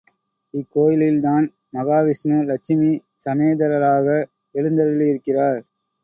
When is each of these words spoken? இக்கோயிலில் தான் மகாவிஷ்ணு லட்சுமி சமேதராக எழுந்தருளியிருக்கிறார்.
இக்கோயிலில் 0.53 1.19
தான் 1.21 1.45
மகாவிஷ்ணு 1.73 2.37
லட்சுமி 2.43 2.89
சமேதராக 3.25 4.07
எழுந்தருளியிருக்கிறார். 4.55 5.61